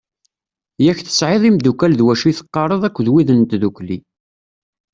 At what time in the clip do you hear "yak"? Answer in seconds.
0.85-0.99